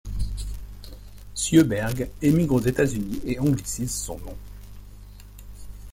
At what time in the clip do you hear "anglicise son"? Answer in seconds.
3.37-4.17